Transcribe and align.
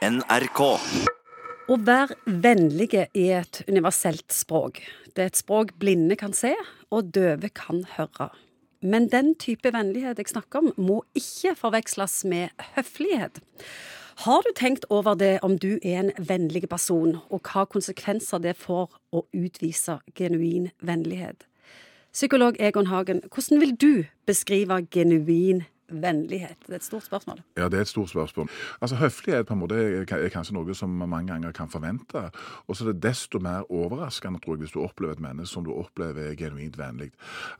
NRK. 0.00 0.60
Å 1.68 1.76
være 1.84 2.14
vennlige 2.24 3.02
er 3.12 3.42
et 3.42 3.58
universelt 3.68 4.32
språk. 4.32 4.78
Det 5.12 5.20
er 5.20 5.28
et 5.28 5.40
språk 5.42 5.74
blinde 5.82 6.16
kan 6.16 6.32
se, 6.32 6.54
og 6.88 7.10
døve 7.12 7.50
kan 7.52 7.82
høre. 7.98 8.30
Men 8.80 9.10
den 9.12 9.34
type 9.36 9.68
vennlighet 9.74 10.16
jeg 10.22 10.30
snakker 10.32 10.62
om, 10.62 10.70
må 10.80 11.02
ikke 11.12 11.52
forveksles 11.58 12.14
med 12.32 12.64
høflighet. 12.78 13.42
Har 14.24 14.40
du 14.46 14.48
tenkt 14.56 14.86
over 14.88 15.18
det 15.20 15.34
om 15.44 15.58
du 15.60 15.74
er 15.82 15.98
en 16.00 16.12
vennlig 16.16 16.64
person, 16.72 17.18
og 17.28 17.44
hva 17.44 17.66
konsekvenser 17.68 18.40
det 18.40 18.56
får 18.56 18.88
å 19.12 19.26
utvise 19.36 19.98
genuin 20.16 20.70
vennlighet? 20.80 21.44
Psykolog 22.16 22.56
Egon 22.56 22.88
Hagen, 22.88 23.20
hvordan 23.28 23.60
vil 23.60 23.76
du 23.76 23.92
beskrive 24.24 24.80
genuin 24.88 25.66
vennlighet? 25.90 26.56
Det 26.66 26.72
er 26.72 26.80
et 26.80 26.84
stort 26.84 27.04
spørsmål. 27.04 27.42
Ja, 27.56 27.68
det 27.68 27.78
er 27.78 27.86
et 27.86 27.88
stort 27.88 28.10
spørsmål. 28.10 28.48
Altså, 28.80 28.96
Høflighet 28.96 29.46
på 29.46 29.54
en 29.54 29.60
måte 29.60 29.74
er 29.74 30.06
er 30.10 30.28
kanskje 30.32 30.54
noe 30.54 30.74
som 30.74 30.90
man 30.90 31.08
mange 31.08 31.32
ganger 31.32 31.52
kan 31.52 31.68
forvente. 31.68 32.30
Og 32.68 32.76
så 32.76 32.84
er 32.84 32.92
det 32.92 33.02
desto 33.02 33.38
mer 33.38 33.66
overraskende 33.70 34.40
tror 34.40 34.54
jeg, 34.54 34.60
hvis 34.64 34.72
du 34.72 34.80
opplever 34.82 35.12
et 35.12 35.20
menneske 35.20 35.50
som 35.50 35.64
du 35.64 35.72
opplever 35.72 36.30
er 36.30 36.34
genuint 36.34 36.78
vennlig. 36.78 37.10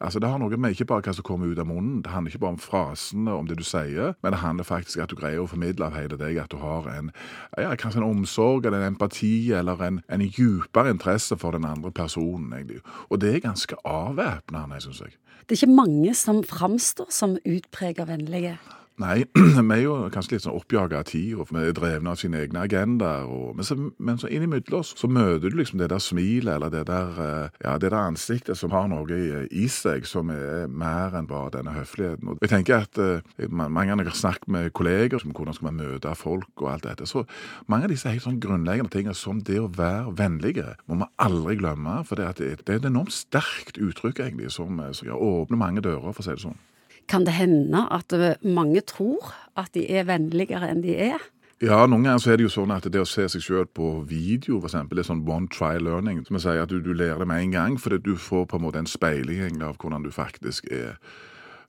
Altså, 0.01 0.19
Det 0.21 0.29
har 0.29 0.39
noe 0.39 0.57
med 0.57 0.71
ikke 0.71 0.85
bare 0.85 1.03
hva 1.03 1.15
som 1.15 1.25
kommer 1.25 1.47
ut 1.47 1.59
av 1.59 1.67
munnen, 1.67 2.03
det 2.03 2.11
handler 2.13 2.31
ikke 2.31 2.39
bare 2.45 2.57
om 2.57 2.59
frasene, 2.59 3.33
om 3.33 3.47
det 3.47 3.59
du 3.59 3.65
sier, 3.65 4.15
men 4.23 4.33
det 4.33 4.41
handler 4.41 4.65
faktisk 4.65 4.99
om 4.99 5.03
at 5.03 5.11
du 5.11 5.17
greier 5.17 5.41
å 5.41 5.49
formidle 5.49 5.87
av 5.87 5.97
hele 5.97 6.17
deg 6.17 6.39
at 6.39 6.51
du 6.51 6.57
har 6.57 6.89
en, 6.89 7.11
ja, 7.59 7.75
kanskje 7.75 8.03
en 8.03 8.11
omsorg 8.11 8.67
eller 8.67 8.79
en 8.79 8.95
empati 8.95 9.53
eller 9.53 9.83
en, 9.83 10.03
en 10.09 10.21
djupere 10.21 10.91
interesse 10.91 11.37
for 11.37 11.51
den 11.57 11.65
andre 11.65 11.91
personen. 11.91 12.53
egentlig. 12.53 12.81
Og 13.11 13.21
det 13.21 13.35
er 13.35 13.41
ganske 13.41 13.77
avvæpnende, 13.85 14.81
syns 14.81 15.01
jeg. 15.01 15.17
Det 15.49 15.57
er 15.57 15.67
ikke 15.67 15.75
mange 15.83 16.15
som 16.15 16.45
framstår 16.47 17.09
som 17.11 17.33
utprega 17.49 18.05
vennlige. 18.21 18.59
Nei, 19.01 19.23
vi 19.33 19.77
er 19.79 19.81
jo 19.81 19.95
kanskje 20.13 20.35
litt 20.35 20.45
sånn 20.45 20.59
oppjaga 20.59 20.99
av 21.01 21.07
tid, 21.09 21.33
og 21.41 21.49
vi 21.49 21.63
er 21.63 21.73
drevne 21.73 22.13
av 22.13 22.19
sine 22.21 22.43
egne 22.43 22.67
agendaer. 22.67 23.31
Men, 23.57 23.65
så, 23.65 23.77
men 23.97 24.21
så 24.21 24.29
innimellom 24.29 24.83
oss 24.83 24.91
så 24.99 25.09
møter 25.09 25.49
du 25.49 25.57
liksom 25.57 25.81
det 25.81 25.89
der 25.93 26.03
smilet, 26.05 26.51
eller 26.59 26.73
det 26.75 26.83
der, 26.91 27.15
eh, 27.25 27.57
ja, 27.65 27.79
det 27.81 27.95
der 27.95 27.97
ansiktet 28.03 28.61
som 28.61 28.75
har 28.77 28.91
noe 28.93 29.09
i, 29.17 29.47
i 29.57 29.65
seg 29.73 30.05
som 30.09 30.29
er 30.35 30.69
mer 30.69 31.17
enn 31.17 31.31
bare 31.31 31.55
denne 31.57 31.73
høfligheten. 31.79 32.29
Og 32.35 32.45
jeg 32.45 32.53
tenker 32.53 32.85
at 32.85 33.01
eh, 33.01 33.25
Mange 33.49 33.89
ganger 33.89 34.11
har 34.11 34.17
snakket 34.17 34.51
med 34.53 34.73
kolleger 34.77 35.25
om 35.25 35.33
hvordan 35.33 35.57
skal 35.57 35.71
man 35.71 35.81
møte 35.81 36.13
folk 36.19 36.61
og 36.61 36.69
alt 36.75 36.85
dette, 36.85 37.09
så 37.09 37.25
mange 37.73 37.89
av 37.89 37.95
disse 37.95 38.11
helt 38.13 38.25
sånn 38.27 38.41
grunnleggende 38.43 38.93
tingene 38.93 39.17
som 39.17 39.41
det 39.47 39.63
å 39.63 39.71
være 39.73 40.13
vennlige, 40.19 40.75
må 40.91 41.01
vi 41.01 41.09
aldri 41.25 41.57
glemme. 41.63 42.03
For 42.09 42.21
det, 42.21 42.35
det, 42.41 42.51
det 42.67 42.75
er 42.77 42.83
et 42.83 42.91
enormt 42.91 43.17
sterkt 43.17 43.81
uttrykk 43.81 44.27
egentlig, 44.27 44.53
som, 44.53 44.83
som 44.93 45.09
ja, 45.09 45.17
åpner 45.17 45.61
mange 45.61 45.85
dører, 45.85 46.13
for 46.13 46.21
å 46.21 46.29
si 46.29 46.37
det 46.37 46.45
sånn. 46.45 46.61
Kan 47.09 47.25
det 47.27 47.37
hende 47.39 47.87
at 47.91 48.13
eh, 48.13 48.41
mange 48.43 48.83
tror 48.87 49.33
at 49.59 49.73
de 49.75 49.87
er 49.89 50.09
vennligere 50.09 50.69
enn 50.71 50.83
de 50.85 50.97
er? 51.11 51.31
Ja, 51.61 51.83
noen 51.85 52.07
ganger 52.07 52.23
så 52.23 52.31
er 52.33 52.39
det 52.41 52.47
jo 52.47 52.53
sånn 52.55 52.71
at 52.73 52.87
det 52.89 53.03
å 53.03 53.09
se 53.09 53.27
seg 53.29 53.43
sjøl 53.45 53.67
på 53.69 53.89
video, 54.09 54.63
det 54.65 54.73
er 54.81 55.05
sånn 55.05 55.27
one 55.29 55.51
try 55.53 55.75
learning. 55.77 56.23
Som 56.25 56.39
jeg 56.39 56.47
sier, 56.47 56.63
at 56.63 56.73
du, 56.73 56.79
du 56.81 56.95
lærer 56.97 57.21
det 57.21 57.29
med 57.29 57.43
en 57.45 57.53
gang, 57.53 57.77
fordi 57.77 57.99
du 58.07 58.15
får 58.17 58.47
på 58.49 58.57
en 58.57 58.65
måte 58.65 58.81
en 58.81 58.89
speiling 58.89 59.61
av 59.61 59.77
hvordan 59.77 60.07
du 60.07 60.09
faktisk 60.15 60.71
er. 60.73 60.97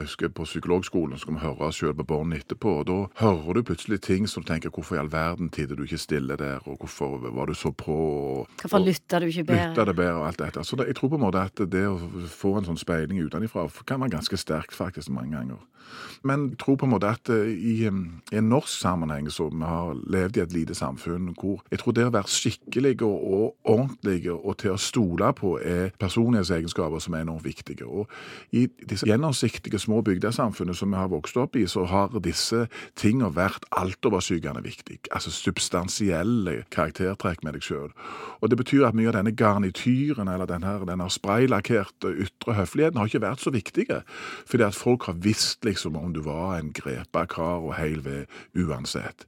Jeg 0.02 0.08
husker 0.10 0.30
På 0.34 0.44
psykologskolen 0.44 1.20
så 1.20 1.28
kan 1.30 1.38
vi 1.38 1.44
høre 1.46 1.72
sjøl 1.76 1.94
på 2.00 2.06
båndet 2.10 2.46
etterpå, 2.46 2.72
og 2.82 2.88
da 2.90 2.98
hører 3.22 3.60
du 3.60 3.64
plutselig 3.70 4.00
ting 4.02 4.26
som 4.30 4.42
du 4.42 4.50
tenker 4.50 4.74
hvorfor 4.74 4.98
i 4.98 5.02
all 5.02 5.12
verden 5.14 5.52
tidde 5.54 5.78
du 5.78 5.84
ikke 5.86 6.00
stille 6.02 6.38
der, 6.40 6.64
og 6.66 6.80
hvorfor 6.82 7.20
var 7.22 7.46
du 7.46 7.54
så 7.54 7.70
på 7.72 7.94
og, 7.94 8.48
Hvorfor 8.62 8.82
lytta 8.82 9.20
du 9.22 9.28
ikke 9.30 9.46
bedre? 9.52 9.70
Lytta 9.70 9.86
det 9.86 9.96
bedre 9.96 10.16
og 10.24 10.28
alt 10.28 10.42
dette. 10.42 10.64
Så 10.66 10.80
det, 10.80 10.88
jeg 10.90 10.98
tror 10.98 11.14
på 11.14 11.20
en 11.20 11.26
måte 11.28 11.44
at 11.46 11.62
det 11.72 11.86
å 11.86 12.00
få 12.34 12.56
en 12.58 12.70
sånn 12.72 12.82
speiling 12.82 13.22
utenfra 13.22 13.68
kan 13.86 14.02
være 14.02 14.18
ganske 14.18 14.42
sterkt 14.42 14.74
faktisk 14.78 15.14
mange 15.14 15.38
ganger. 15.38 15.62
Men 16.24 16.50
jeg 16.50 16.60
tror 16.62 16.78
på 16.80 16.86
en 16.86 16.94
måte 16.94 17.10
at 17.10 17.30
eh, 17.34 17.50
i, 17.52 17.74
i 17.84 18.38
en 18.38 18.50
norsk 18.50 18.70
sammenheng 18.70 19.30
så 19.34 19.50
vi 19.50 19.66
har 19.66 19.98
levd 20.14 20.38
i 20.38 20.44
et 20.44 20.54
lite 20.56 20.76
samfunn 20.78 21.32
hvor 21.40 21.64
jeg 21.72 21.82
tror 21.82 21.96
det 21.98 22.06
å 22.08 22.14
være 22.14 22.32
skikkelig 22.32 22.94
og 23.08 23.56
ordentlig 23.68 24.30
og 24.32 24.54
til 24.62 24.76
å 24.76 24.82
stole 24.82 25.32
på 25.38 25.56
er 25.60 25.92
personlighetsegenskaper 26.00 27.04
som 27.04 27.18
er 27.18 27.26
enormt 27.26 27.46
viktige. 27.46 27.88
Og 27.88 28.08
i 28.56 28.68
disse 28.90 29.10
gjennomsiktige 29.10 29.82
små 29.82 29.91
bygdesamfunnene 30.06 30.78
som 30.78 30.94
vi 30.94 31.00
har 31.00 31.12
vokst 31.12 31.38
opp 31.42 31.58
i, 31.60 31.66
så 31.68 31.84
har 31.90 32.14
disse 32.24 32.66
tingene 33.00 33.32
vært 33.36 33.66
altoversykende 33.76 34.64
viktig. 34.64 35.00
Altså 35.12 35.34
substansielle 35.36 36.62
karaktertrekk 36.72 37.44
med 37.44 37.58
deg 37.58 37.66
sjøl. 37.66 37.92
Og 38.40 38.52
det 38.52 38.60
betyr 38.62 38.88
at 38.88 38.98
mye 38.98 39.12
av 39.12 39.18
denne 39.20 39.36
garnityren 39.36 40.32
eller 40.32 40.50
denne, 40.50 40.78
denne 40.88 41.10
spraylakkerte 41.12 42.14
ytre 42.26 42.56
høfligheten 42.58 43.02
har 43.02 43.12
ikke 43.12 43.26
vært 43.26 43.44
så 43.44 43.54
viktige, 43.54 44.02
fordi 44.48 44.68
at 44.68 44.78
folk 44.78 45.10
har 45.10 45.20
visst 45.22 45.66
liksom 45.68 46.00
om 46.00 46.16
du 46.16 46.24
var 46.26 46.58
en 46.58 46.72
grepa 46.76 47.28
kar 47.30 47.60
og 47.60 47.76
heil 47.80 48.00
ved 48.06 48.32
uansett. 48.56 49.28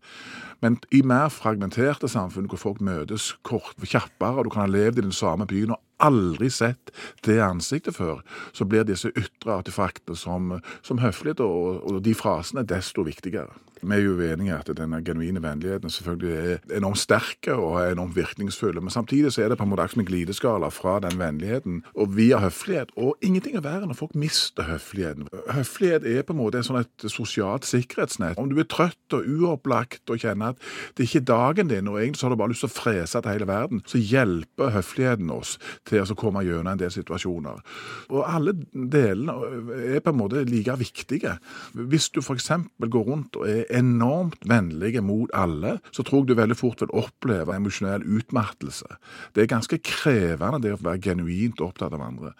Men 0.63 0.77
i 0.95 1.01
mer 1.03 1.27
fragmenterte 1.33 2.07
samfunn 2.07 2.47
hvor 2.47 2.61
folk 2.61 2.83
møtes 2.83 3.33
kort, 3.43 3.75
kjappere, 3.83 4.39
og 4.39 4.47
du 4.47 4.53
kan 4.53 4.63
ha 4.63 4.71
levd 4.71 5.01
i 5.01 5.07
den 5.09 5.15
samme 5.15 5.47
byen 5.49 5.75
og 5.75 5.81
aldri 6.03 6.49
sett 6.51 6.93
det 7.27 7.39
ansiktet 7.43 7.97
før, 7.97 8.23
så 8.55 8.67
blir 8.67 8.87
disse 8.87 9.11
ytre 9.11 9.59
artefaktene 9.59 10.17
som, 10.19 10.57
som 10.83 11.03
høflighet 11.03 11.43
og, 11.43 11.83
og 11.83 12.01
de 12.05 12.15
frasene 12.17 12.65
desto 12.67 13.05
viktigere. 13.07 13.51
Vi 13.83 13.95
er 13.95 13.99
jo 13.99 14.13
uenige 14.15 14.55
at 14.55 14.69
denne 14.77 15.01
genuine 15.03 15.41
vennligheten 15.43 15.91
selvfølgelig 15.91 16.35
er 16.37 16.77
enormt 16.77 17.01
sterk 17.01 17.47
og 17.51 17.91
enormt 17.91 18.15
virkningsfull. 18.15 18.79
Men 18.81 18.89
samtidig 18.89 19.33
så 19.33 19.43
er 19.43 19.49
det 19.49 19.57
på 19.57 19.63
en 19.63 19.69
måte 19.69 19.87
som 19.91 19.99
en 19.99 20.07
glideskala 20.07 20.69
fra 20.71 20.99
den 21.03 21.19
vennligheten 21.19 21.81
og 21.95 22.15
via 22.17 22.39
høflighet. 22.39 22.93
Og 22.95 23.17
ingenting 23.21 23.57
er 23.57 23.65
verre 23.65 23.87
når 23.87 23.99
folk 23.99 24.15
mister 24.15 24.63
høfligheten. 24.63 25.27
Høflighet 25.51 26.07
er 26.07 26.23
på 26.23 26.33
en 26.33 26.39
måte 26.39 26.63
sånn 26.63 26.79
et 26.79 27.07
sosialt 27.11 27.67
sikkerhetsnett. 27.67 28.39
Om 28.39 28.53
du 28.53 28.61
er 28.63 28.69
trøtt 28.71 29.17
og 29.17 29.27
uopplagt 29.27 30.09
og 30.09 30.23
kjenner 30.23 30.52
at 30.53 30.97
det 30.97 31.07
ikke 31.07 31.21
er 31.23 31.27
dagen 31.29 31.71
din, 31.71 31.89
og 31.91 31.99
egentlig 31.99 32.21
så 32.21 32.27
har 32.27 32.35
du 32.35 32.41
bare 32.41 32.53
lyst 32.53 32.65
til 32.65 32.71
å 32.71 32.75
frese 32.75 33.21
til 33.21 33.33
hele 33.33 33.49
verden, 33.49 33.83
så 33.89 34.01
hjelper 34.01 34.73
høfligheten 34.77 35.31
oss 35.33 35.55
til 35.89 36.03
å 36.03 36.17
komme 36.19 36.43
gjennom 36.45 36.71
en 36.73 36.81
del 36.81 36.93
situasjoner. 36.93 37.61
Og 38.13 38.21
alle 38.23 38.55
delene 38.71 39.35
er 39.93 40.03
på 40.03 40.13
en 40.13 40.19
måte 40.19 40.45
like 40.47 40.77
viktige. 40.79 41.37
Hvis 41.73 42.09
du 42.13 42.21
f.eks. 42.23 42.51
går 42.79 43.07
rundt 43.09 43.39
og 43.39 43.47
er 43.49 43.65
enormt 43.73 44.45
vennlig 44.49 45.01
mot 45.03 45.31
alle, 45.33 45.77
så 45.91 46.05
tror 46.05 46.23
jeg 46.23 46.33
du 46.33 46.41
veldig 46.41 46.59
fort 46.59 46.83
vil 46.83 46.93
oppleve 47.03 47.55
emosjonell 47.55 48.05
utmattelse. 48.19 48.99
Det 49.35 49.43
er 49.43 49.51
ganske 49.51 49.81
krevende 49.83 50.61
det 50.63 50.75
å 50.75 50.83
være 50.83 51.01
genuint 51.09 51.63
opptatt 51.63 51.95
av 51.95 52.05
andre. 52.05 52.33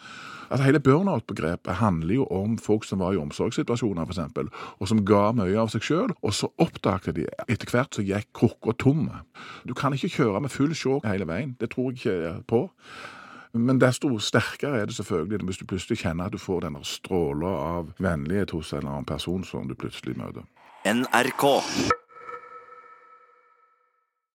Altså 0.54 0.68
Hele 0.68 0.80
burnout-begrepet 0.80 1.80
handler 1.80 2.16
jo 2.16 2.26
om 2.30 2.58
folk 2.62 2.84
som 2.86 3.02
var 3.02 3.16
i 3.16 3.18
omsorgssituasjoner, 3.18 4.06
f.eks., 4.06 4.52
og 4.80 4.90
som 4.90 5.02
ga 5.08 5.32
mye 5.34 5.58
av 5.58 5.72
seg 5.74 5.86
sjøl, 5.88 6.14
og 6.22 6.36
så 6.36 6.52
oppdaget 6.62 7.18
de 7.18 7.26
etter 7.48 7.72
hvert 7.72 7.96
så 7.96 8.03
gikk 8.08 8.30
krukka 8.36 8.76
tomme. 8.80 9.24
Du 9.68 9.74
kan 9.78 9.94
ikke 9.94 10.12
kjøre 10.18 10.44
med 10.44 10.54
full 10.54 10.76
sjå 10.78 11.00
hele 11.06 11.28
veien. 11.30 11.58
Det 11.60 11.72
tror 11.74 11.92
jeg 11.92 12.02
ikke 12.04 12.44
på. 12.48 12.64
Men 13.54 13.78
desto 13.78 14.10
sterkere 14.18 14.82
er 14.82 14.90
det 14.90 14.96
selvfølgelig 14.98 15.46
hvis 15.46 15.60
du 15.62 15.66
plutselig 15.70 16.00
kjenner 16.02 16.26
at 16.26 16.34
du 16.34 16.42
får 16.42 16.66
denne 16.66 16.82
stråla 16.88 17.52
av 17.78 17.92
vennlighet 18.02 18.56
hos 18.56 18.74
en 18.74 18.82
eller 18.82 18.96
annen 18.96 19.10
person 19.10 19.44
som 19.46 19.68
du 19.70 19.76
plutselig 19.78 20.18
møter. 20.18 20.48
NRK. 20.90 21.46